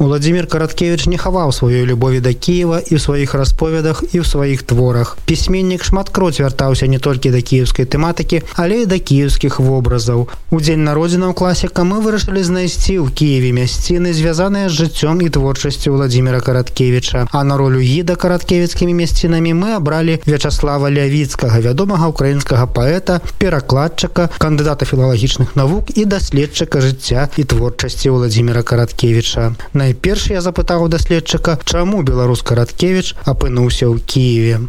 Владзімир 0.00 0.46
караткевич 0.46 1.04
не 1.12 1.18
хаваў 1.20 1.52
сваёй 1.52 1.84
любові 1.84 2.24
да 2.24 2.32
Кіева 2.32 2.80
і 2.80 2.96
ў 2.96 3.00
сваіх 3.04 3.34
расповедах 3.36 4.00
і 4.00 4.20
ў 4.20 4.24
сваіх 4.24 4.62
творах. 4.64 5.18
Пісьменнік 5.28 5.84
шматкроць 5.84 6.40
вяртаўся 6.40 6.88
не 6.88 6.96
толькі 6.96 7.28
да 7.28 7.44
кіеўскай 7.44 7.84
тэматыкі, 7.84 8.40
але 8.56 8.80
і 8.80 8.86
да 8.88 8.96
кіеўскіх 8.96 9.60
вобразаў. 9.60 10.32
У 10.48 10.56
дзень 10.56 10.88
народзінаў 10.88 11.36
класіка 11.36 11.84
мы 11.84 12.00
вырашылі 12.00 12.40
знайсці 12.40 12.96
ў 12.96 13.12
Киеве 13.12 13.52
мясціны, 13.52 14.16
звязаныя 14.16 14.72
з 14.72 14.80
жыццём 14.80 15.20
і 15.20 15.28
творчасцю 15.28 15.92
Владзімира 15.92 16.40
караткевіча. 16.40 17.28
А 17.28 17.44
на 17.44 17.60
ролю 17.60 17.84
гіда 17.84 18.16
караткевіцкімі 18.16 18.96
мясцінамі 19.04 19.52
мы 19.52 19.76
абралі 19.76 20.16
Вячаслава 20.24 20.88
Лявіцкага, 20.88 21.60
вядомага 21.60 22.08
украінскага 22.08 22.64
паэта, 22.64 23.20
перакладчыка, 23.36 24.32
кандыдата 24.40 24.88
філалагічных 24.88 25.60
навук 25.60 25.92
і 25.92 26.08
даследчыка 26.08 26.80
жыцця 26.80 27.28
і 27.36 27.44
творчасці 27.44 28.16
Владзімира 28.16 28.64
караткевіча. 28.64 29.52
На 29.76 29.83
найперш 29.84 30.30
я 30.30 30.40
запытаў 30.40 30.88
даследчыка 30.88 31.58
чаму 31.64 32.02
беларус 32.02 32.42
караткевич 32.42 33.14
апынуўся 33.24 33.88
ў 33.88 34.00
кіеве 34.00 34.68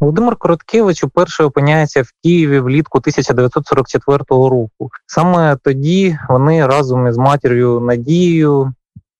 Володимир 0.00 0.36
Короткевич 0.36 1.04
уперше 1.04 1.44
опиняється 1.44 2.02
в 2.02 2.08
Києві 2.24 2.60
влітку 2.60 2.98
1944 2.98 4.18
року. 4.28 4.90
Саме 5.06 5.56
тоді 5.62 6.18
вони 6.28 6.66
разом 6.66 7.06
із 7.06 7.16
матір'ю 7.16 7.80
Надією 7.80 8.72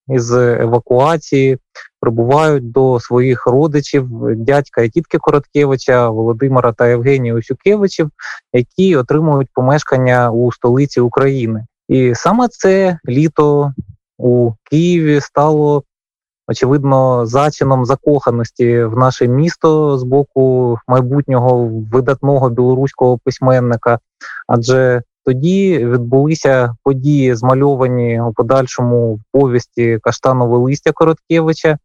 із 0.09 0.33
евакуації 0.33 1.59
прибувають 2.01 2.71
до 2.73 3.01
своїх 3.01 3.47
родичів 3.47 4.09
дядька 4.37 4.83
і 4.83 4.89
тітки 4.89 5.19
Короткевича, 5.19 6.09
Володимира 6.09 6.73
та 6.73 6.87
Євгенія 6.89 7.35
Усюкевичів, 7.35 8.11
які 8.53 8.97
отримують 8.97 9.49
помешкання 9.55 10.31
у 10.31 10.53
столиці 10.53 11.01
України. 11.01 11.67
І 11.89 12.13
саме 12.15 12.49
це 12.49 12.99
літо 13.09 13.73
у 14.18 14.52
Києві 14.64 15.22
стало 15.22 15.84
очевидно 16.48 17.26
зачином 17.26 17.86
закоханості 17.86 18.84
в 18.84 18.98
наше 18.98 19.28
місто 19.28 19.98
з 19.98 20.04
боку 20.04 20.78
майбутнього 20.88 21.72
видатного 21.92 22.50
білоруського 22.50 23.18
письменника, 23.18 24.00
адже 24.48 25.02
тоді 25.26 25.86
відбулися 25.86 26.76
події, 26.84 27.36
змальовані 27.36 28.22
у 28.22 28.34
подальшому 28.34 29.16
в 29.16 29.22
повісті 29.32 30.00
Каштанове 30.02 30.58
листя 30.58 30.92
Короткевича, 30.92 31.78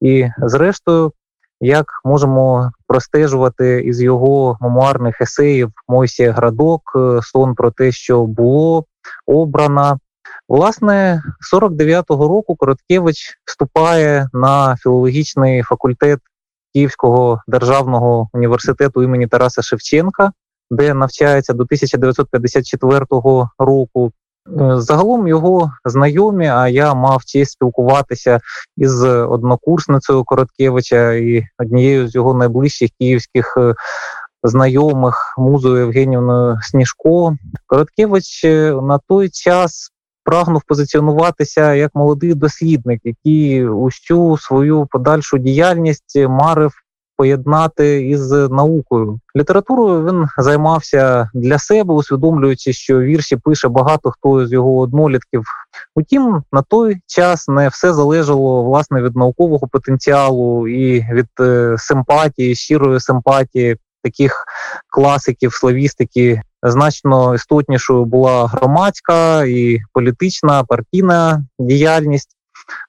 і, 0.00 0.28
зрештою, 0.38 1.12
як 1.60 1.86
можемо 2.04 2.72
простежувати 2.86 3.80
із 3.80 4.02
його 4.02 4.58
мемуарних 4.60 5.20
есеїв 5.20 5.72
Мойсія 5.88 6.32
Градок, 6.32 6.82
сон 7.22 7.54
про 7.54 7.70
те, 7.70 7.92
що 7.92 8.26
було 8.26 8.84
обрана. 9.26 9.98
Власне, 10.48 11.22
49-го 11.54 12.28
року 12.28 12.56
Короткевич 12.56 13.38
вступає 13.44 14.28
на 14.32 14.76
філологічний 14.76 15.62
факультет 15.62 16.20
Київського 16.74 17.42
державного 17.46 18.28
університету 18.32 19.02
імені 19.02 19.26
Тараса 19.26 19.62
Шевченка, 19.62 20.32
де 20.70 20.94
навчається 20.94 21.52
до 21.52 21.62
1954 21.62 23.06
року. 23.58 24.12
Е, 24.60 24.80
загалом 24.80 25.28
його 25.28 25.72
знайомі, 25.84 26.46
а 26.46 26.68
я 26.68 26.94
мав 26.94 27.24
честь 27.24 27.52
спілкуватися 27.52 28.40
із 28.76 29.02
однокурсницею 29.04 30.24
Короткевича 30.24 31.12
і 31.12 31.46
однією 31.58 32.08
з 32.08 32.14
його 32.14 32.34
найближчих 32.34 32.90
київських 33.00 33.54
е, 33.56 33.74
знайомих 34.42 35.34
музою 35.38 35.78
Євгенівною 35.78 36.58
Сніжко. 36.62 37.36
Короткевич 37.66 38.44
е, 38.44 38.72
на 38.82 38.98
той 39.08 39.28
час 39.28 39.90
прагнув 40.28 40.62
позиціонуватися 40.66 41.74
як 41.74 41.90
молодий 41.94 42.34
дослідник, 42.34 43.00
який 43.04 43.68
усю 43.68 44.38
свою 44.38 44.86
подальшу 44.90 45.38
діяльність 45.38 46.18
марив 46.28 46.72
поєднати 47.16 48.08
із 48.08 48.30
наукою. 48.30 49.20
Літературою 49.36 50.04
він 50.04 50.26
займався 50.38 51.30
для 51.34 51.58
себе, 51.58 51.94
усвідомлюючи, 51.94 52.72
що 52.72 53.00
вірші 53.00 53.36
пише 53.36 53.68
багато 53.68 54.10
хто 54.10 54.46
з 54.46 54.52
його 54.52 54.78
однолітків. 54.78 55.42
Утім, 55.96 56.42
на 56.52 56.62
той 56.62 56.96
час 57.06 57.48
не 57.48 57.68
все 57.68 57.92
залежало 57.92 58.62
власне 58.64 59.02
від 59.02 59.16
наукового 59.16 59.68
потенціалу 59.68 60.68
і 60.68 61.06
від 61.12 61.28
е, 61.40 61.74
симпатії, 61.78 62.54
щирої 62.54 63.00
симпатії 63.00 63.76
таких 64.08 64.44
класиків 64.88 65.54
славістики 65.54 66.42
значно 66.62 67.34
істотнішою 67.34 68.04
була 68.04 68.46
громадська 68.46 69.44
і 69.44 69.78
політична 69.92 70.64
партійна 70.64 71.44
діяльність. 71.58 72.30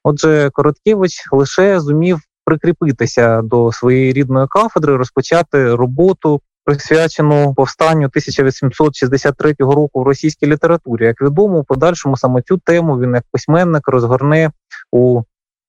Отже, 0.04 0.50
Короткевич 0.54 1.28
лише 1.32 1.80
зумів 1.80 2.20
прикріпитися 2.46 3.42
до 3.42 3.72
своєї 3.72 4.14
рідної 4.14 4.48
кафедри, 4.48 4.96
розпочати 4.96 5.76
роботу, 5.76 6.42
присвячену 6.66 7.54
повстанню 7.54 8.06
1863 8.06 9.56
року 9.60 10.00
в 10.00 10.04
російській 10.04 10.48
літературі. 10.48 11.06
Як 11.06 11.22
відомо, 11.22 11.58
у 11.60 11.64
подальшому 11.64 12.18
саме 12.18 12.42
цю 12.42 12.58
тему 12.58 13.00
він 13.00 13.14
як 13.14 13.24
письменник 13.32 13.88
розгорне 13.88 14.52
у 14.92 15.22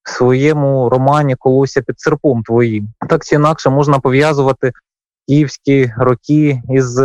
своєму 0.04 0.88
романі 0.88 1.34
Колося 1.38 1.82
під 1.82 2.00
серпом 2.00 2.42
твоїм. 2.42 2.88
Так 3.08 3.24
чи 3.24 3.34
інакше 3.34 3.70
можна 3.70 3.98
пов'язувати 3.98 4.72
київські 5.30 5.92
роки 5.96 6.62
із 6.70 7.00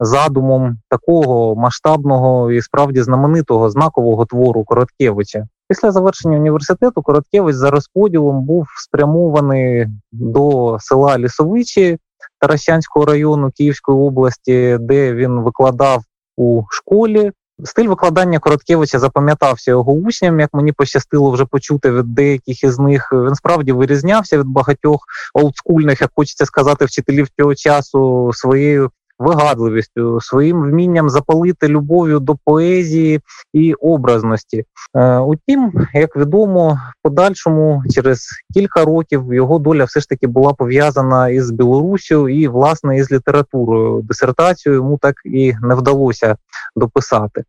задумом 0.00 0.78
такого 0.88 1.56
масштабного 1.56 2.52
і 2.52 2.62
справді 2.62 3.02
знаменитого 3.02 3.70
знакового 3.70 4.26
твору 4.26 4.64
Короткевича. 4.64 5.46
Після 5.68 5.92
завершення 5.92 6.38
університету 6.38 7.02
Короткевич 7.02 7.56
за 7.56 7.70
розподілом 7.70 8.44
був 8.44 8.66
спрямований 8.76 9.86
до 10.12 10.76
села 10.80 11.18
Лісовичі 11.18 11.98
Таращанського 12.40 13.06
району 13.06 13.50
Київської 13.50 13.98
області, 13.98 14.76
де 14.80 15.14
він 15.14 15.40
викладав 15.40 16.02
у 16.36 16.62
школі. 16.70 17.32
Стиль 17.64 17.88
викладання 17.88 18.38
Короткевича 18.38 18.98
запам'ятався 18.98 19.70
його 19.70 19.92
учням, 19.92 20.40
як 20.40 20.50
мені 20.54 20.72
пощастило 20.72 21.30
вже 21.30 21.44
почути 21.44 21.90
від 21.90 22.14
деяких 22.14 22.64
із 22.64 22.78
них. 22.78 23.08
Він 23.12 23.34
справді 23.34 23.72
вирізнявся 23.72 24.38
від 24.38 24.46
багатьох 24.46 25.00
олдскульних, 25.34 26.00
як 26.00 26.10
хочеться 26.14 26.46
сказати, 26.46 26.84
вчителів 26.84 27.28
цього 27.38 27.54
часу 27.54 28.30
своєю 28.34 28.90
вигадливістю, 29.18 30.20
своїм 30.20 30.62
вмінням 30.62 31.10
запалити 31.10 31.68
любов'ю 31.68 32.20
до 32.20 32.36
поезії 32.44 33.20
і 33.52 33.74
образності. 33.74 34.64
Е, 34.94 35.18
утім, 35.18 35.72
як 35.94 36.16
відомо, 36.16 36.78
подальшому 37.02 37.82
через 37.90 38.28
кілька 38.54 38.84
років 38.84 39.34
його 39.34 39.58
доля 39.58 39.84
все 39.84 40.00
ж 40.00 40.08
таки 40.08 40.26
була 40.26 40.52
пов'язана 40.52 41.28
із 41.28 41.50
Білорусію 41.50 42.28
і 42.28 42.48
власне 42.48 42.98
із 42.98 43.12
літературою. 43.12 44.02
Дисертацію 44.02 44.74
йому 44.74 44.98
так 45.02 45.14
і 45.24 45.54
не 45.62 45.74
вдалося 45.74 46.36
дописати. 46.76 47.44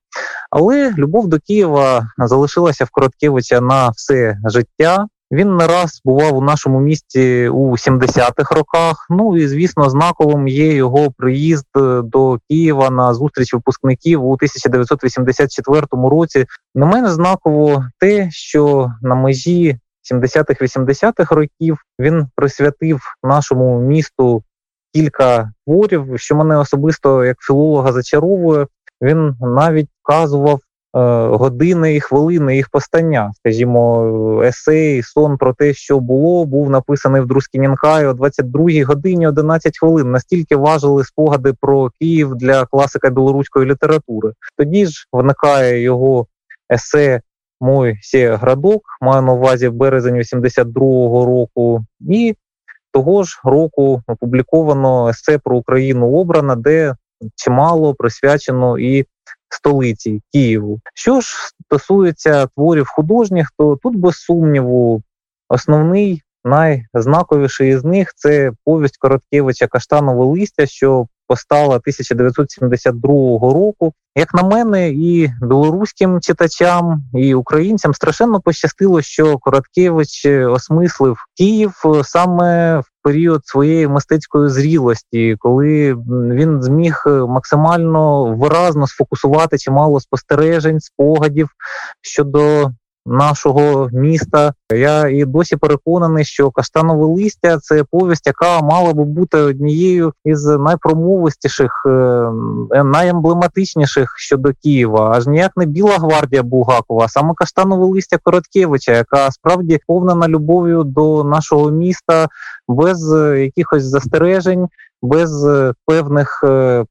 Але 0.51 0.93
любов 0.97 1.27
до 1.27 1.39
Києва 1.39 2.07
залишилася 2.17 2.85
в 2.85 2.89
Короткевича 2.89 3.61
на 3.61 3.89
все 3.89 4.37
життя. 4.45 5.07
Він 5.31 5.57
не 5.57 5.67
раз 5.67 6.01
бував 6.05 6.37
у 6.37 6.41
нашому 6.41 6.79
місті 6.79 7.49
у 7.49 7.71
70-х 7.71 8.55
роках. 8.55 9.07
Ну 9.09 9.37
і 9.37 9.47
звісно, 9.47 9.89
знаковим 9.89 10.47
є 10.47 10.73
його 10.73 11.11
приїзд 11.17 11.67
е, 11.77 12.01
до 12.01 12.39
Києва 12.49 12.89
на 12.89 13.13
зустріч 13.13 13.53
випускників 13.53 14.25
у 14.25 14.33
1984 14.33 15.87
році. 15.91 16.45
Не 16.75 16.85
менш 16.85 17.11
знаково 17.11 17.85
те, 17.99 18.29
що 18.31 18.91
на 19.01 19.15
межі 19.15 19.79
70-х-80-х 20.13 21.35
років 21.35 21.77
він 21.99 22.27
присвятив 22.35 23.01
нашому 23.23 23.79
місту 23.79 24.43
кілька 24.93 25.51
творів, 25.65 26.13
що 26.15 26.35
мене 26.35 26.57
особисто 26.57 27.25
як 27.25 27.37
філолога 27.39 27.91
зачаровує. 27.91 28.67
Він 29.01 29.35
навіть 29.41 29.89
вказував 30.03 30.59
години 30.93 31.95
і 31.95 31.99
хвилини 31.99 32.55
їх 32.55 32.69
постання. 32.69 33.31
Скажімо, 33.35 34.43
есей, 34.43 35.03
сон 35.03 35.37
про 35.37 35.53
те, 35.53 35.73
що 35.73 35.99
було, 35.99 36.45
був 36.45 36.69
написаний 36.69 37.21
в 37.21 37.25
Друскінінкаї 37.25 38.05
о 38.05 38.13
22 38.13 38.69
годині 38.85 39.27
11 39.27 39.79
хвилин. 39.79 40.11
Настільки 40.11 40.55
важили 40.55 41.03
спогади 41.03 41.53
про 41.61 41.89
Київ 41.99 42.35
для 42.35 42.65
класика 42.65 43.09
білоруської 43.09 43.65
літератури. 43.65 44.33
Тоді 44.57 44.85
ж 44.85 45.05
виникає 45.11 45.81
його 45.81 46.27
есе. 46.73 47.21
Мой 47.61 47.97
сє 48.01 48.35
градок 48.35 48.81
маю 49.01 49.21
на 49.21 49.33
увазі 49.33 49.69
березень 49.69 50.15
82-го 50.15 51.25
року, 51.25 51.85
і 51.99 52.35
того 52.93 53.23
ж 53.23 53.41
року 53.43 54.01
опубліковано 54.07 55.09
есе 55.09 55.37
про 55.37 55.57
Україну 55.57 56.11
обрана, 56.11 56.55
де 56.55 56.95
чимало 57.35 57.93
присвячено 57.93 58.79
і 58.79 59.05
столиці 59.49 60.21
Києву. 60.33 60.79
Що 60.93 61.21
ж 61.21 61.27
стосується 61.65 62.47
творів 62.47 62.87
художніх, 62.87 63.51
то 63.57 63.77
тут 63.83 63.95
без 63.95 64.15
сумніву 64.15 65.01
основний 65.49 66.21
найзнаковіший 66.43 67.69
із 67.69 67.83
них 67.83 68.13
це 68.15 68.51
повість 68.65 68.97
Короткевича 68.97 69.67
Каштанове 69.67 70.25
листя, 70.25 70.65
що 70.65 71.07
постала 71.29 71.75
1972 71.75 73.09
року. 73.53 73.93
Як 74.15 74.33
на 74.33 74.43
мене, 74.43 74.89
і 74.89 75.31
білоруським 75.41 76.21
читачам, 76.21 77.03
і 77.13 77.33
українцям 77.33 77.93
страшенно 77.93 78.41
пощастило, 78.41 79.01
що 79.01 79.37
Короткевич 79.37 80.25
осмислив 80.25 81.17
Київ 81.37 81.73
саме 82.03 82.79
в 82.79 82.85
період 83.03 83.41
своєї 83.45 83.87
мистецької 83.87 84.49
зрілості, 84.49 85.35
коли 85.39 85.93
він 86.09 86.63
зміг 86.63 87.03
максимально 87.05 88.35
виразно 88.35 88.87
сфокусувати 88.87 89.57
чимало 89.57 89.99
спостережень, 89.99 90.79
спогадів 90.79 91.49
щодо 92.01 92.71
нашого 93.09 93.89
міста. 93.93 94.53
Я 94.73 95.07
і 95.07 95.25
досі 95.25 95.57
переконаний, 95.57 96.25
що 96.25 96.51
каштанове 96.51 97.05
листя 97.05 97.57
це 97.57 97.83
повість, 97.91 98.27
яка 98.27 98.61
мала 98.61 98.93
би 98.93 99.03
бути 99.03 99.37
однією 99.37 100.13
із 100.25 100.45
найпромовистіших, 100.45 101.83
е, 101.85 101.91
найемблематичніших 102.83 104.13
щодо 104.17 104.51
Києва. 104.63 105.11
Аж 105.15 105.27
ніяк 105.27 105.51
не 105.57 105.65
біла 105.65 105.97
гвардія 105.97 106.43
Булгакова, 106.43 107.05
а 107.05 107.07
саме 107.07 107.33
каштанове 107.35 107.85
листя 107.85 108.17
Короткевича, 108.23 108.91
яка 108.91 109.31
справді 109.31 109.79
повнена 109.87 110.27
любов'ю 110.27 110.83
до 110.83 111.23
нашого 111.23 111.71
міста 111.71 112.27
без 112.67 113.11
якихось 113.37 113.83
застережень, 113.83 114.67
без 115.01 115.47
певних. 115.85 116.43
Е, 116.43 116.85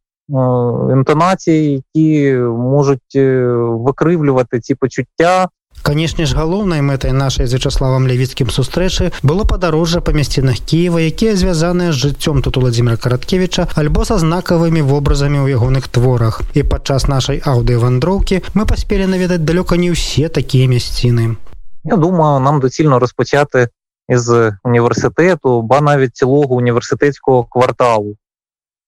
інтонацій, 0.93 1.83
які 1.95 2.37
можуть 2.39 3.17
е, 3.17 3.47
викривлювати 3.57 4.61
ці 4.61 4.75
почуття, 4.75 5.49
Канешне 5.84 6.24
ж 6.24 6.36
галоўнай 6.40 6.80
мэтай 6.80 7.12
нашай 7.12 7.44
з 7.44 7.60
вячаславам 7.60 8.06
левіцкім 8.08 8.48
сустрэчы 8.56 9.12
было 9.20 9.44
падарожжа 9.44 10.00
па 10.00 10.14
мясцінах 10.16 10.62
Кіева, 10.64 11.04
якія 11.04 11.36
звязаныя 11.36 11.92
з 11.92 12.00
жыццём 12.00 12.40
тут 12.40 12.56
Владзімира 12.56 12.96
караткевіча 12.96 13.68
альбо 13.76 14.06
са 14.08 14.16
знакавымі 14.16 14.80
вобразамі 14.80 15.44
ў 15.44 15.60
ягоных 15.60 15.92
творах. 15.92 16.40
І 16.56 16.64
падчас 16.64 17.12
нашай 17.12 17.44
аўдыёвандроўкі 17.44 18.40
мы 18.56 18.64
паспелі 18.64 19.12
наведаць 19.12 19.44
далёка 19.44 19.76
не 19.76 19.92
ўсе 19.92 20.32
такія 20.32 20.72
мясціны. 20.72 21.36
Я 21.84 22.00
думаю, 22.00 22.40
нам 22.40 22.64
доцільно 22.64 23.00
розпочати 23.04 23.68
із 24.08 24.32
університету, 24.64 25.62
ба 25.62 25.82
навіть 25.82 26.16
цілого 26.16 26.56
університетського 26.56 27.44
кварталу. 27.44 28.16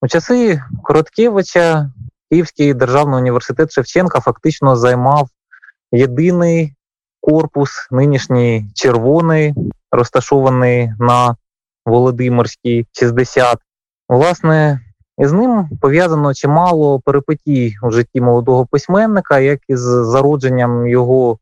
У 0.02 0.08
часи 0.08 0.62
Короткевича 0.84 1.92
Київський 2.32 2.74
державний 2.74 3.20
університет 3.20 3.72
Шевченка 3.72 4.20
фактично 4.20 4.76
займав 4.76 5.28
єдиний 5.92 6.74
корпус, 7.31 7.89
нинішній 7.91 8.67
червоний, 8.75 9.55
розташований 9.93 10.93
на 10.99 11.37
Володимирській 11.87 12.87
60. 12.93 13.59
Власне, 14.09 14.81
із 15.19 15.33
ним 15.33 15.69
пов'язано 15.81 16.35
чимало 16.35 17.01
перипетій 17.01 17.75
у 17.83 17.91
житті 17.91 18.21
молодого 18.21 18.67
письменника, 18.67 19.39
як 19.39 19.61
із 19.69 19.81
зародженням 19.81 20.87
його 20.87 21.39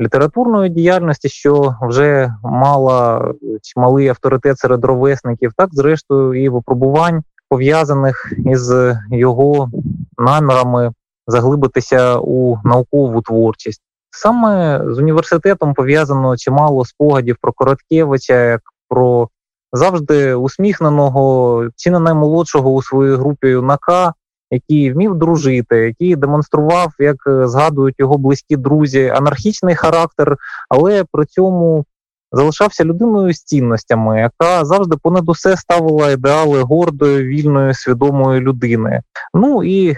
літературної 0.00 0.70
діяльності, 0.70 1.28
що 1.28 1.76
вже 1.82 2.34
мала 2.42 3.32
чималий 3.62 4.08
авторитет 4.08 4.58
серед 4.58 4.84
ровесників, 4.84 5.52
так 5.56 5.68
зрештою 5.72 6.44
і 6.44 6.48
випробувань, 6.48 7.22
пов'язаних 7.48 8.32
із 8.46 8.72
його 9.10 9.70
намірами 10.18 10.92
заглибитися 11.26 12.18
у 12.18 12.58
наукову 12.64 13.22
творчість. 13.22 13.82
Саме 14.16 14.82
з 14.86 14.98
університетом 14.98 15.74
пов'язано 15.74 16.36
чимало 16.36 16.84
спогадів 16.84 17.36
про 17.40 17.52
Короткевича, 17.52 18.44
як 18.44 18.60
про 18.88 19.28
завжди 19.72 20.34
усміхненого, 20.34 21.64
чи 21.76 21.90
не 21.90 21.98
наймолодшого 21.98 22.72
у 22.72 22.82
своїй 22.82 23.16
групі 23.16 23.48
юнака, 23.48 24.14
який 24.50 24.92
вмів 24.92 25.14
дружити, 25.14 25.76
який 25.76 26.16
демонстрував, 26.16 26.92
як 26.98 27.16
згадують 27.26 27.94
його 27.98 28.18
близькі 28.18 28.56
друзі, 28.56 29.08
анархічний 29.08 29.74
характер, 29.74 30.36
але 30.68 31.04
при 31.12 31.26
цьому 31.26 31.84
залишався 32.32 32.84
людиною 32.84 33.34
з 33.34 33.42
цінностями, 33.42 34.20
яка 34.20 34.64
завжди 34.64 34.96
понад 35.02 35.28
усе 35.28 35.56
ставила 35.56 36.10
ідеали 36.10 36.62
гордої, 36.62 37.24
вільної, 37.24 37.74
свідомої 37.74 38.40
людини. 38.40 39.02
Ну 39.34 39.64
і 39.64 39.96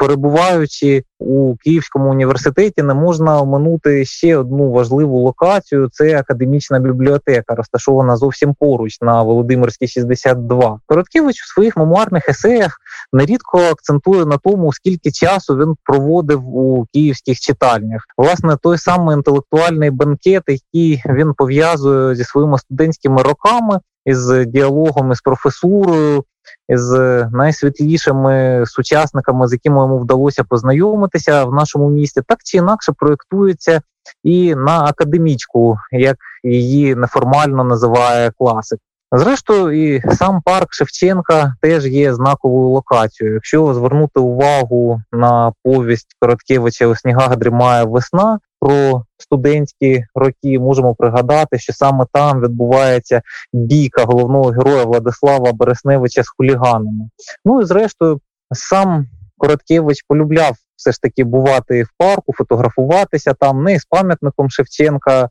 перебуваючи 0.00 1.04
у 1.18 1.56
Київському 1.56 2.10
університеті, 2.10 2.82
не 2.82 2.94
можна 2.94 3.40
оминути 3.40 4.04
ще 4.04 4.36
одну 4.36 4.70
важливу 4.70 5.18
локацію: 5.18 5.88
це 5.92 6.18
академічна 6.18 6.78
бібліотека, 6.78 7.54
розташована 7.54 8.16
зовсім 8.16 8.54
поруч 8.54 9.00
на 9.00 9.22
Володимирській 9.22 9.88
62. 9.88 10.80
Короткевич 10.86 11.42
у 11.42 11.46
своїх 11.46 11.76
мемуарних 11.76 12.28
есеях 12.28 12.76
нерідко 13.12 13.58
акцентує 13.58 14.24
на 14.24 14.38
тому, 14.38 14.72
скільки 14.72 15.10
часу 15.10 15.56
він 15.56 15.74
проводив 15.84 16.56
у 16.56 16.86
київських 16.92 17.40
читальнях. 17.40 18.04
Власне, 18.16 18.56
той 18.62 18.78
самий 18.78 19.16
інтелектуальний 19.16 19.90
банкет, 19.90 20.42
який 20.46 21.02
він 21.06 21.34
пов'язує 21.34 22.14
зі 22.14 22.24
своїми 22.24 22.58
студентськими 22.58 23.22
роками. 23.22 23.80
Із 24.04 24.30
діалогом 24.46 25.12
із 25.12 25.20
професурою, 25.20 26.24
з 26.68 27.24
найсвітлішими 27.32 28.64
сучасниками, 28.66 29.48
з 29.48 29.52
якими 29.52 29.80
йому 29.80 29.98
вдалося 29.98 30.44
познайомитися 30.44 31.44
в 31.44 31.54
нашому 31.54 31.90
місті, 31.90 32.20
так 32.26 32.38
чи 32.44 32.58
інакше 32.58 32.92
проєктується 32.96 33.80
і 34.24 34.54
на 34.54 34.84
академічку, 34.84 35.78
як 35.92 36.16
її 36.44 36.94
неформально 36.94 37.64
називає 37.64 38.32
класик. 38.38 38.78
Зрештою, 39.12 39.94
і 39.94 40.02
сам 40.14 40.42
парк 40.42 40.68
Шевченка 40.70 41.54
теж 41.60 41.86
є 41.86 42.14
знаковою 42.14 42.68
локацією. 42.68 43.34
Якщо 43.34 43.74
звернути 43.74 44.20
увагу 44.20 45.02
на 45.12 45.52
повість 45.64 46.16
Короткевича 46.20 46.86
«У 46.86 46.96
снігах 46.96 47.36
дрімає 47.36 47.84
весна 47.84 48.38
про 48.60 49.04
студентські 49.18 50.04
роки, 50.14 50.58
можемо 50.58 50.94
пригадати, 50.94 51.58
що 51.58 51.72
саме 51.72 52.06
там 52.12 52.40
відбувається 52.40 53.22
бійка 53.52 54.04
головного 54.04 54.50
героя 54.50 54.84
Владислава 54.84 55.52
Бересневича 55.52 56.22
з 56.22 56.28
хуліганами. 56.28 57.08
Ну 57.44 57.60
і 57.60 57.64
зрештою, 57.64 58.20
сам 58.52 59.06
Короткевич 59.38 60.04
полюбляв 60.08 60.56
все 60.76 60.92
ж 60.92 61.00
таки 61.00 61.24
бувати 61.24 61.82
в 61.82 61.88
парку, 61.98 62.32
фотографуватися 62.32 63.34
там 63.34 63.64
не 63.64 63.78
з 63.78 63.84
пам'ятником 63.84 64.50
Шевченка, 64.50 65.28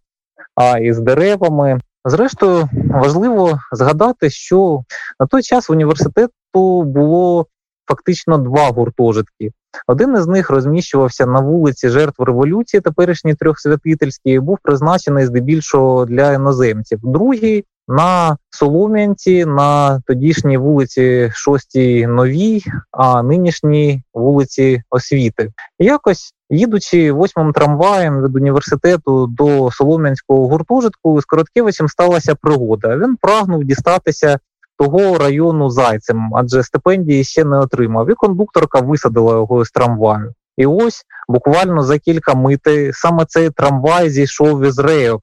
а 0.55 0.77
і 0.77 0.93
з 0.93 0.99
деревами. 0.99 1.79
Зрештою, 2.05 2.69
важливо 2.73 3.59
згадати, 3.71 4.29
що 4.29 4.83
на 5.19 5.25
той 5.25 5.43
час 5.43 5.69
університету 5.69 6.83
було 6.83 7.47
фактично 7.89 8.37
два 8.37 8.69
гуртожитки. 8.69 9.51
Один 9.87 10.15
із 10.15 10.27
них 10.27 10.49
розміщувався 10.49 11.25
на 11.25 11.39
вулиці 11.39 11.89
жертв 11.89 12.23
революції, 12.23 12.81
теперішній 12.81 13.35
трьохсвятительський, 13.35 14.33
і 14.33 14.39
був 14.39 14.57
призначений 14.63 15.25
здебільшого 15.25 16.05
для 16.05 16.33
іноземців. 16.33 16.99
Другий 17.03 17.65
на 17.87 18.37
Солом'янці, 18.49 19.45
на 19.45 20.01
тодішній 20.07 20.57
вулиці 20.57 21.31
Шостій 21.33 22.07
Новій, 22.07 22.63
а 22.91 23.23
нинішній 23.23 24.03
вулиці 24.13 24.83
Освіти. 24.89 25.51
Якось 25.79 26.33
їдучи 26.49 27.11
восьмим 27.11 27.53
трамваєм 27.53 28.23
від 28.23 28.35
університету 28.35 29.27
до 29.27 29.71
Солом'янського 29.71 30.47
гуртожитку, 30.47 31.21
з 31.21 31.25
Короткевичем 31.25 31.87
сталася 31.87 32.35
пригода. 32.35 32.97
Він 32.97 33.17
прагнув 33.21 33.63
дістатися. 33.63 34.39
Того 34.79 35.17
району 35.17 35.69
зайцем, 35.69 36.31
адже 36.35 36.63
стипендії 36.63 37.23
ще 37.23 37.43
не 37.43 37.57
отримав. 37.57 38.09
І 38.09 38.13
кондукторка 38.13 38.79
висадила 38.79 39.33
його 39.33 39.65
з 39.65 39.71
трамваю. 39.71 40.33
І 40.57 40.65
ось 40.65 41.03
буквально 41.27 41.83
за 41.83 41.99
кілька 41.99 42.33
мити 42.33 42.91
саме 42.93 43.25
цей 43.25 43.49
трамвай 43.49 44.09
зійшов 44.09 44.63
із 44.63 44.79
рейок, 44.79 45.21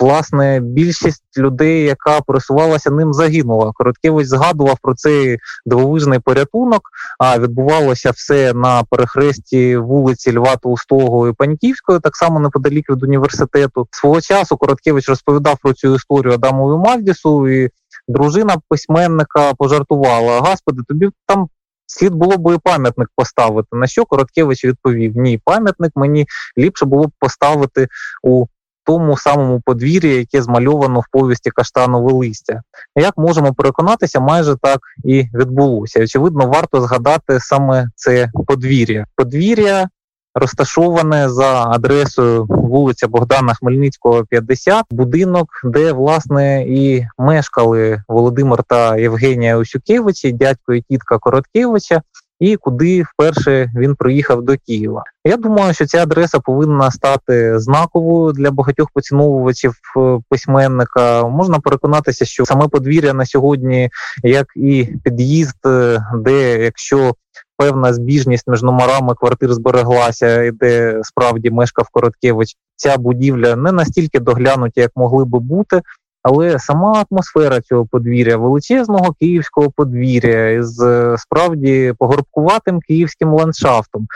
Власне, 0.00 0.60
більшість 0.60 1.38
людей, 1.38 1.82
яка 1.82 2.20
пересувалася 2.20 2.90
ним, 2.90 3.12
загинула. 3.12 3.72
Короткевич 3.74 4.26
згадував 4.26 4.78
про 4.82 4.94
цей 4.94 5.38
дивовижний 5.66 6.18
порятунок. 6.18 6.82
А 7.18 7.38
відбувалося 7.38 8.10
все 8.10 8.52
на 8.52 8.82
перехресті 8.90 9.76
вулиці 9.76 10.38
Льва 10.38 10.56
Толстого 10.56 11.28
і 11.28 11.32
Паньківської, 11.32 12.00
так 12.00 12.16
само 12.16 12.40
неподалік 12.40 12.90
від 12.90 13.02
університету. 13.02 13.88
Свого 13.90 14.20
часу 14.20 14.56
Короткевич 14.56 15.08
розповідав 15.08 15.58
про 15.62 15.72
цю 15.72 15.94
історію 15.94 16.34
Адамові 16.34 16.78
Мальдісу, 16.78 17.48
і 17.48 17.70
дружина 18.08 18.56
письменника 18.68 19.54
пожартувала: 19.54 20.40
Господи, 20.40 20.82
тобі 20.88 21.08
там. 21.26 21.48
Слід 21.86 22.14
було 22.14 22.36
б 22.36 22.54
і 22.54 22.58
пам'ятник 22.58 23.08
поставити. 23.16 23.68
На 23.72 23.86
що 23.86 24.04
Короткевич 24.04 24.64
відповів: 24.64 25.16
Ні, 25.16 25.40
пам'ятник 25.44 25.92
мені 25.94 26.26
ліпше 26.58 26.84
було 26.84 27.06
б 27.06 27.10
поставити 27.18 27.88
у 28.22 28.46
тому 28.84 29.16
самому 29.16 29.60
подвір'ї, 29.60 30.14
яке 30.16 30.42
змальовано 30.42 31.00
в 31.00 31.04
повісті 31.10 31.50
каштанове 31.50 32.12
листя. 32.12 32.62
Як 32.96 33.18
можемо 33.18 33.54
переконатися, 33.54 34.20
майже 34.20 34.56
так 34.62 34.80
і 35.04 35.24
відбулося. 35.34 36.02
Очевидно, 36.02 36.46
варто 36.46 36.80
згадати 36.80 37.40
саме 37.40 37.88
це 37.94 38.30
подвір'я. 38.46 39.06
Подвір'я 39.16 39.88
розташоване 40.34 41.28
за 41.28 41.64
адресою 41.64 42.46
вулиця 42.48 43.08
Богдана 43.08 43.54
Хмельницького, 43.54 44.24
50, 44.24 44.84
будинок, 44.90 45.48
де 45.64 45.92
власне 45.92 46.64
і 46.68 47.06
мешкали 47.18 48.02
Володимир 48.08 48.62
та 48.62 48.96
Євгенія 48.96 49.58
Усюкевичі, 49.58 50.32
дядько 50.32 50.74
і 50.74 50.80
тітка 50.80 51.18
Короткевича. 51.18 52.02
І 52.40 52.56
куди 52.56 53.02
вперше 53.02 53.70
він 53.76 53.94
приїхав 53.94 54.42
до 54.42 54.56
Києва. 54.66 55.04
Я 55.24 55.36
думаю, 55.36 55.74
що 55.74 55.86
ця 55.86 56.02
адреса 56.02 56.40
повинна 56.40 56.90
стати 56.90 57.58
знаковою 57.58 58.32
для 58.32 58.50
багатьох 58.50 58.88
поціновувачів 58.94 59.74
е, 59.96 60.18
письменника. 60.28 61.28
Можна 61.28 61.58
переконатися, 61.58 62.24
що 62.24 62.46
саме 62.46 62.68
подвір'я 62.68 63.12
на 63.12 63.26
сьогодні, 63.26 63.90
як 64.22 64.46
і 64.56 64.88
під'їзд, 65.04 65.56
е, 65.66 66.04
де 66.14 66.64
якщо 66.64 67.14
певна 67.56 67.92
збіжність 67.94 68.48
між 68.48 68.62
номерами 68.62 69.14
квартир 69.14 69.54
збереглася, 69.54 70.42
і 70.42 70.50
де 70.50 71.00
справді 71.02 71.50
мешкав 71.50 71.88
Короткевич. 71.92 72.56
Ця 72.76 72.96
будівля 72.98 73.56
не 73.56 73.72
настільки 73.72 74.20
доглянуті, 74.20 74.80
як 74.80 74.90
могли 74.96 75.24
би 75.24 75.38
бути. 75.38 75.82
Але 76.22 76.58
сама 76.58 77.04
атмосфера 77.10 77.60
цього 77.60 77.86
подвір'я, 77.86 78.36
величезного 78.36 79.14
київського 79.20 79.70
подвір'я 79.70 80.62
з 80.62 81.14
справді 81.18 81.94
погорбкуватим 81.98 82.80
київським 82.80 83.34
ландшафтом, 83.34 84.06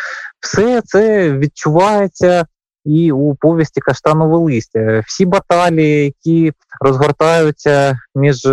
все 0.40 0.82
це 0.84 1.32
відчувається 1.32 2.46
і 2.84 3.12
у 3.12 3.34
повісті 3.34 3.80
Каштанове 3.80 4.36
листя. 4.36 5.02
Всі 5.06 5.26
баталії, 5.26 6.04
які 6.04 6.52
розгортаються 6.80 7.98
між 8.14 8.48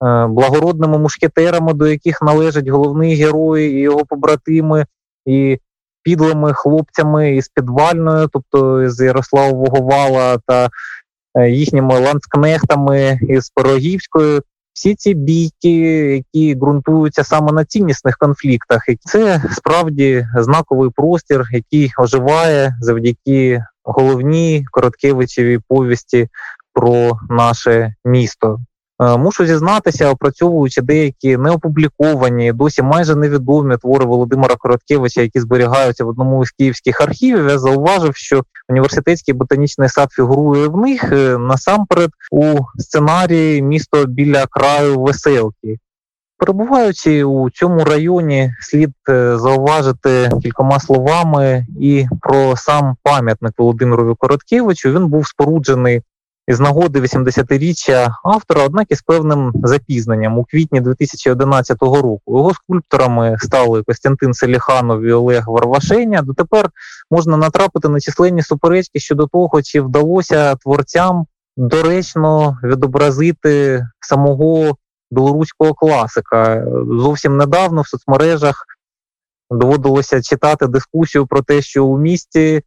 благородними 0.00 0.98
мушкетерами, 0.98 1.74
до 1.74 1.86
яких 1.86 2.22
належать 2.22 2.68
головний 2.68 3.14
герой 3.14 3.64
і 3.64 3.80
його 3.80 4.04
побратими, 4.04 4.86
і 5.26 5.58
підлими 6.02 6.52
хлопцями 6.54 7.36
із 7.36 7.48
підвальною, 7.48 8.28
тобто 8.32 8.90
з 8.90 9.04
Ярославового 9.04 9.80
вала 9.80 10.38
та 10.46 10.68
е, 11.34 11.50
їхніми 11.50 12.00
ланцкнехтами 12.00 13.18
із 13.28 13.50
Пирогівською. 13.50 14.42
Всі 14.72 14.94
ці 14.94 15.14
бійки, 15.14 15.76
які 16.14 16.54
ґрунтуються 16.54 17.24
саме 17.24 17.52
на 17.52 17.64
ціннісних 17.64 18.16
конфліктах, 18.16 18.84
і 18.88 18.96
це 19.00 19.42
справді 19.52 20.26
знаковий 20.36 20.90
простір, 20.90 21.44
який 21.52 21.92
оживає 21.98 22.74
завдяки 22.80 23.64
головній 23.84 24.64
Короткевичевій 24.70 25.58
повісті 25.68 26.28
про 26.74 27.18
наше 27.30 27.94
місто. 28.04 28.58
Е, 29.00 29.16
мушу 29.16 29.46
зізнатися, 29.46 30.10
опрацьовуючи 30.10 30.82
деякі 30.82 31.36
неопубліковані, 31.36 32.52
досі 32.52 32.82
майже 32.82 33.16
невідомі 33.16 33.76
твори 33.76 34.04
Володимира 34.04 34.56
Короткевича, 34.56 35.22
які 35.22 35.40
зберігаються 35.40 36.04
в 36.04 36.08
одному 36.08 36.42
із 36.42 36.50
київських 36.50 37.00
архівів. 37.00 37.48
Я 37.48 37.58
зауважив, 37.58 38.16
що 38.16 38.42
університетський 38.68 39.34
ботанічний 39.34 39.88
сад 39.88 40.08
фігурує 40.12 40.68
в 40.68 40.76
них 40.76 41.12
е, 41.12 41.38
насамперед 41.38 42.10
у 42.32 42.56
сценарії 42.78 43.62
місто 43.62 44.06
біля 44.06 44.46
краю 44.46 45.00
веселки. 45.00 45.78
Перебуваючи 46.38 47.24
у 47.24 47.50
цьому 47.50 47.84
районі, 47.84 48.54
слід 48.60 48.94
е, 49.08 49.38
зауважити 49.38 50.30
кількома 50.42 50.80
словами 50.80 51.66
і 51.80 52.06
про 52.20 52.56
сам 52.56 52.96
пам'ятник 53.02 53.52
Володимирові 53.58 54.14
Короткевичу. 54.18 54.92
Він 54.92 55.06
був 55.06 55.26
споруджений 55.26 56.02
із 56.46 56.60
нагоди 56.60 57.00
80-річчя 57.00 58.14
автора, 58.24 58.64
однак 58.64 58.86
із 58.90 59.02
певним 59.02 59.52
запізненням 59.64 60.38
у 60.38 60.44
квітні 60.44 60.80
2011 60.80 61.82
року. 61.82 62.22
Його 62.26 62.54
скульпторами 62.54 63.36
стали 63.40 63.82
Костянтин 63.82 64.34
Селіханов 64.34 65.02
і 65.02 65.12
Олег 65.12 65.44
Варвашеня. 65.46 66.22
Дотепер 66.22 66.70
можна 67.10 67.36
натрапити 67.36 67.88
на 67.88 68.00
численні 68.00 68.42
суперечки 68.42 69.00
щодо 69.00 69.26
того, 69.26 69.62
чи 69.62 69.80
вдалося 69.80 70.54
творцям 70.54 71.26
доречно 71.56 72.58
відобразити 72.62 73.86
самого 74.00 74.76
білоруського 75.10 75.74
класика. 75.74 76.66
Зовсім 76.88 77.36
недавно 77.36 77.82
в 77.82 77.88
соцмережах 77.88 78.64
доводилося 79.50 80.22
читати 80.22 80.66
дискусію 80.66 81.26
про 81.26 81.42
те, 81.42 81.62
що 81.62 81.86
у 81.86 81.98
місті 81.98 82.62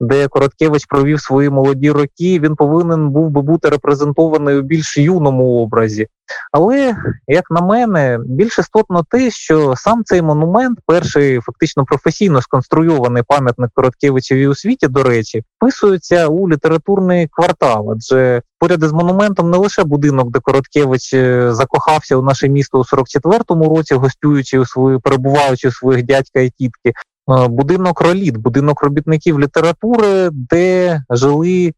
де 0.00 0.28
Короткевич 0.28 0.86
провів 0.86 1.20
свої 1.20 1.50
молоді 1.50 1.90
роки, 1.90 2.40
він 2.40 2.56
повинен 2.56 3.10
був 3.10 3.30
би 3.30 3.42
бути 3.42 3.68
репрезентований 3.68 4.58
у 4.58 4.62
більш 4.62 4.98
юному 4.98 5.62
образі. 5.62 6.08
Але, 6.52 6.96
як 7.28 7.50
на 7.50 7.60
мене, 7.60 8.18
більш 8.26 8.58
істотно 8.58 9.04
те, 9.10 9.30
що 9.30 9.74
сам 9.76 10.04
цей 10.04 10.22
монумент, 10.22 10.78
перший 10.86 11.40
фактично 11.40 11.84
професійно 11.84 12.42
сконструйований 12.42 13.22
пам'ятник 13.22 13.70
Короткевичеві 13.74 14.46
у 14.46 14.54
світі, 14.54 14.88
до 14.88 15.02
речі, 15.02 15.42
вписується 15.56 16.26
у 16.26 16.48
літературний 16.48 17.28
квартал. 17.32 17.92
Адже 17.92 18.42
поряд 18.58 18.82
із 18.82 18.92
монументом 18.92 19.50
не 19.50 19.58
лише 19.58 19.84
будинок, 19.84 20.30
де 20.30 20.40
Короткевич 20.40 21.14
е, 21.14 21.54
закохався 21.54 22.16
у 22.16 22.22
наше 22.22 22.48
місто 22.48 22.78
у 22.78 22.96
44-му 22.96 23.76
році, 23.76 23.94
гостюючи 23.94 24.58
у 24.58 24.66
свої 24.66 24.98
перебуваючи 24.98 25.68
у 25.68 25.72
своїх 25.72 26.02
дядька 26.02 26.40
і 26.40 26.50
тітки, 26.50 26.92
будинок 27.26 28.00
роліт, 28.00 28.36
будинок 28.36 28.82
робітників 28.82 29.40
літератури, 29.40 30.30
де 30.32 31.02
жили 31.10 31.72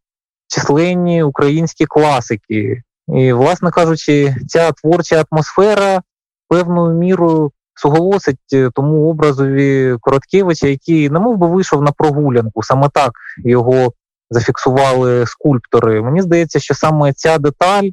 численні 0.48 1.22
українські 1.22 1.86
класики. 1.86 2.82
І, 3.08 3.32
власне 3.32 3.70
кажучи, 3.70 4.36
ця 4.48 4.72
творча 4.72 5.24
атмосфера 5.30 6.02
певною 6.48 6.98
мірою 6.98 7.52
суголосить 7.74 8.72
тому 8.74 9.10
образові 9.10 9.96
Короткевича, 10.00 10.66
який 10.66 11.10
немов 11.10 11.36
би 11.36 11.46
вийшов 11.46 11.82
на 11.82 11.92
прогулянку. 11.92 12.62
Саме 12.62 12.88
так 12.94 13.12
його 13.44 13.92
зафіксували 14.30 15.26
скульптори. 15.26 16.02
Мені 16.02 16.22
здається, 16.22 16.60
що 16.60 16.74
саме 16.74 17.12
ця 17.12 17.38
деталь, 17.38 17.88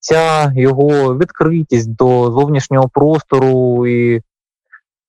ця 0.00 0.52
його 0.56 1.18
відкритість 1.18 1.94
до 1.94 2.30
зовнішнього 2.30 2.88
простору 2.88 3.86
і 3.86 4.22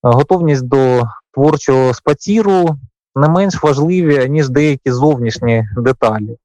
готовність 0.01 0.67
до 0.67 1.07
творчого 1.33 1.93
спатіру 1.93 2.77
не 3.15 3.27
менш 3.27 3.63
важливі, 3.63 4.29
ніж 4.29 4.49
деякі 4.49 4.91
зовнішні 4.91 5.67
деталі. 5.77 6.37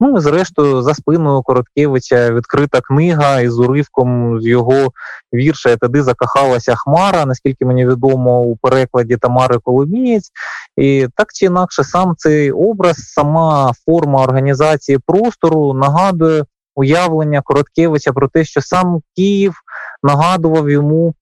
Ну 0.00 0.16
і 0.18 0.20
зрештою, 0.20 0.82
за 0.82 0.94
спиною 0.94 1.42
Короткевича 1.42 2.30
відкрита 2.30 2.80
книга 2.80 3.40
із 3.40 3.58
уривком 3.58 4.40
з 4.40 4.46
його 4.46 4.92
вірша 5.34 5.70
«Я 5.70 5.76
тоді 5.76 6.00
закохалася 6.00 6.74
Хмара, 6.76 7.26
наскільки 7.26 7.66
мені 7.66 7.86
відомо 7.86 8.40
у 8.40 8.56
перекладі 8.56 9.16
Тамари 9.16 9.58
Коломієць. 9.58 10.30
І 10.76 11.08
так 11.16 11.32
чи 11.32 11.46
інакше, 11.46 11.84
сам 11.84 12.14
цей 12.16 12.52
образ, 12.52 12.96
сама 12.96 13.72
форма 13.86 14.22
організації 14.22 14.98
простору 15.06 15.74
нагадує 15.74 16.44
уявлення 16.74 17.42
Короткевича 17.42 18.12
про 18.12 18.28
те, 18.28 18.44
що 18.44 18.62
сам 18.62 19.00
Київ 19.16 19.54
нагадував 20.02 20.70
йому 20.70 21.14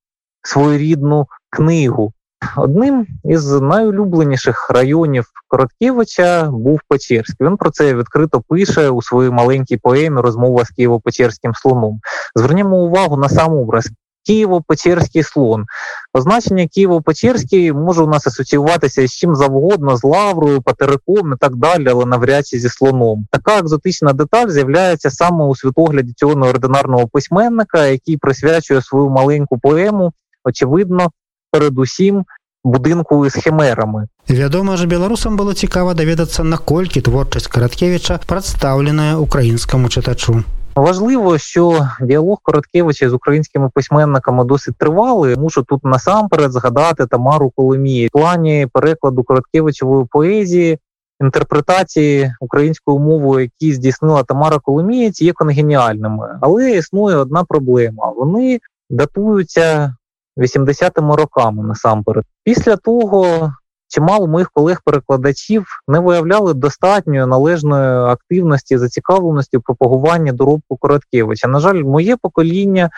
своєрідну 0.42 1.26
книгу. 1.50 2.12
Одним 2.56 3.06
із 3.24 3.52
найулюбленіших 3.52 4.70
районів 4.70 5.24
Короткевича 5.48 6.50
був 6.50 6.80
Печерський. 6.88 7.46
Він 7.46 7.56
про 7.56 7.70
це 7.70 7.94
відкрито 7.94 8.42
пише 8.48 8.88
у 8.88 9.02
своїй 9.02 9.30
маленькій 9.30 9.76
поемі 9.76 10.20
Розмова 10.20 10.64
з 10.64 10.72
Києво-Печерським 10.78 11.54
слоном. 11.54 12.00
Звернімо 12.34 12.76
увагу 12.76 13.16
на 13.16 13.28
сам 13.28 13.52
образ. 13.52 13.90
Києво-Печерський 14.28 15.22
слон. 15.22 15.64
Позначення 16.12 16.64
Києво-Печерський 16.64 17.72
може 17.72 18.02
у 18.02 18.06
нас 18.06 18.26
асоціюватися 18.26 19.06
з 19.06 19.12
чим 19.12 19.34
завгодно, 19.34 19.96
з 19.96 20.04
лаврою, 20.04 20.62
патериком 20.62 21.32
і 21.32 21.36
так 21.40 21.56
далі, 21.56 21.88
але 21.88 22.06
навряд 22.06 22.46
чи 22.46 22.58
зі 22.58 22.68
слоном. 22.68 23.26
Така 23.30 23.58
екзотична 23.58 24.12
деталь 24.12 24.48
з'являється 24.48 25.10
саме 25.10 25.44
у 25.44 25.56
світогляді 25.56 26.12
цього 26.12 26.34
неординарного 26.34 27.08
письменника, 27.08 27.86
який 27.86 28.16
присвячує 28.16 28.82
свою 28.82 29.10
маленьку 29.10 29.58
поему, 29.58 30.12
очевидно, 30.44 31.10
передусім 31.54 32.24
будинку 32.64 33.30
з 33.30 33.34
химерами. 33.34 34.08
Вядома 34.28 34.76
ж 34.76 34.86
беларусам 34.86 35.36
было 35.36 35.54
цікава 35.54 35.94
даведацца 35.94 36.42
наколькі 36.42 37.00
творчасць 37.00 37.46
караткевіча 37.46 38.18
прадстаўленая 38.26 39.16
українському 39.16 39.88
читачу. 39.88 40.42
Важливо, 40.74 41.38
що 41.38 41.88
діалог 42.00 42.38
Короткевича 42.42 43.10
з 43.10 43.12
українськими 43.12 43.70
письменниками 43.74 44.44
досить 44.44 44.76
тривалий. 44.78 45.36
Мушу 45.36 45.62
тут 45.62 45.84
насамперед 45.84 46.52
згадати 46.52 47.06
Тамару 47.06 47.52
Коломії 47.56 48.06
в 48.06 48.10
плані 48.10 48.66
перекладу 48.72 49.22
Короткевичевої 49.22 50.06
поезії. 50.10 50.78
Інтерпретації 51.20 52.34
українською 52.40 52.98
мовою, 52.98 53.40
які 53.40 53.74
здійснила 53.74 54.22
Тамара 54.22 54.58
Коломієць, 54.58 55.22
є 55.22 55.32
конгеніальними, 55.32 56.38
але 56.40 56.70
існує 56.70 57.16
одна 57.16 57.44
проблема: 57.44 58.12
вони 58.16 58.60
датуються 58.90 59.94
80-ми 60.36 61.16
роками 61.16 61.62
насамперед. 61.62 62.24
Після 62.44 62.76
того 62.76 63.52
чимало 63.88 64.26
моїх 64.26 64.50
колег-перекладачів 64.50 65.66
не 65.88 65.98
виявляли 65.98 66.54
достатньої 66.54 67.26
належної 67.26 68.10
активності, 68.12 68.78
зацікавленості 68.78 69.56
в 69.56 69.62
пропагуванні 69.62 70.32
доробку 70.32 70.76
Короткевича. 70.76 71.48
На 71.48 71.60
жаль, 71.60 71.82
моє 71.82 72.16
покоління 72.16 72.90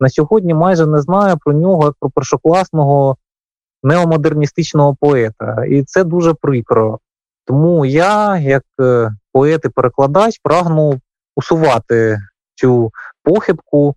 на 0.00 0.08
сьогодні 0.08 0.54
майже 0.54 0.86
не 0.86 1.00
знає 1.00 1.36
про 1.44 1.52
нього 1.52 1.84
як 1.84 1.94
про 2.00 2.10
першокласного 2.10 3.16
неомодерністичного 3.82 4.96
поета, 5.00 5.64
і 5.64 5.82
це 5.82 6.04
дуже 6.04 6.34
прикро. 6.34 6.98
Тому 7.46 7.86
я, 7.86 8.38
як 8.38 8.64
е, 8.80 9.10
поет 9.32 9.64
і 9.64 9.68
перекладач, 9.68 10.40
прагну 10.42 11.00
усувати 11.36 12.18
цю 12.54 12.90
похибку, 13.24 13.94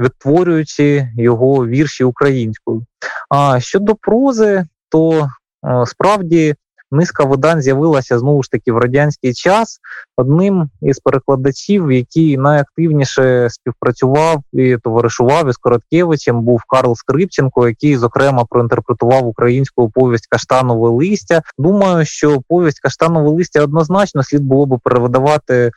відтворюючи 0.00 1.08
його 1.16 1.66
вірші 1.66 2.04
українською. 2.04 2.86
А 3.30 3.60
щодо 3.60 3.94
прози, 3.94 4.64
то 4.88 5.28
е, 5.66 5.86
справді 5.86 6.54
низка 6.90 7.24
видань 7.24 7.62
з'явилася 7.62 8.18
знову 8.18 8.42
ж 8.42 8.50
таки 8.50 8.72
в 8.72 8.78
радянський 8.78 9.34
час. 9.34 9.78
Одним 10.16 10.70
із 10.82 10.98
перекладачів, 10.98 11.92
який 11.92 12.36
найактивніше 12.36 13.48
співпрацював 13.50 14.42
і 14.52 14.76
товаришував 14.76 15.48
із 15.48 15.56
Короткевичем, 15.56 16.42
був 16.42 16.62
Карл 16.68 16.94
Скрипченко, 16.96 17.68
який 17.68 17.96
зокрема 17.96 18.44
проінтерпретував 18.44 19.26
українську 19.26 19.90
повість 19.90 20.26
Каштанове 20.26 20.88
листя. 20.88 21.42
Думаю, 21.58 22.04
що 22.04 22.40
повість 22.48 22.80
Каштанове 22.80 23.30
листя 23.30 23.62
однозначно 23.62 24.22
слід 24.22 24.42
було 24.42 24.66
би 24.66 24.78
перевидавати 24.84 25.70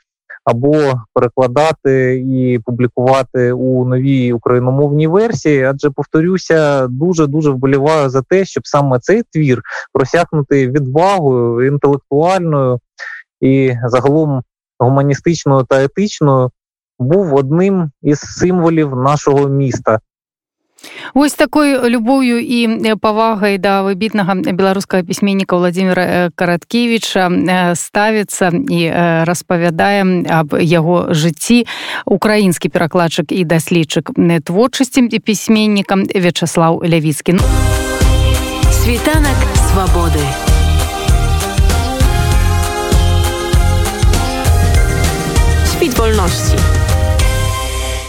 або 0.49 1.01
перекладати 1.13 2.23
і 2.29 2.59
публікувати 2.65 3.51
у 3.51 3.85
новій 3.85 4.33
україномовній 4.33 5.07
версії, 5.07 5.63
адже 5.63 5.89
повторюся, 5.89 6.87
дуже 6.87 7.27
дуже 7.27 7.49
вболіваю 7.49 8.09
за 8.09 8.21
те, 8.21 8.45
щоб 8.45 8.67
саме 8.67 8.99
цей 8.99 9.23
твір 9.33 9.61
просякнути 9.93 10.71
відвагою 10.71 11.67
інтелектуальною 11.67 12.79
і 13.41 13.73
загалом 13.85 14.41
гуманістичною 14.79 15.63
та 15.63 15.83
етичною, 15.83 16.51
був 16.99 17.35
одним 17.35 17.91
із 18.01 18.19
символів 18.19 18.95
нашого 18.95 19.47
міста. 19.47 19.99
Вось 21.13 21.33
такой 21.33 21.89
любоўю 21.89 22.39
і 22.39 22.95
павагай 23.01 23.57
да 23.57 23.83
выбітнага 23.83 24.35
беларускага 24.35 25.03
пісьменніка 25.03 25.57
владимира 25.57 26.29
караткевича 26.35 27.29
ставіцца 27.75 28.51
і 28.69 28.81
распавядае 29.25 30.25
аб 30.29 30.55
яго 30.61 31.13
жыцці. 31.13 31.65
Украінскі 32.05 32.69
перакладчык 32.69 33.31
і 33.31 33.43
даследчык 33.43 34.11
творчасці 34.43 35.07
і 35.11 35.19
пісьменнікам 35.19 36.05
вячаслав 36.15 36.81
лявіцкі 36.83 37.39
світанак 38.89 39.37
свабоды. 39.69 40.19
Świt 45.65 45.93
wolności. 45.93 46.78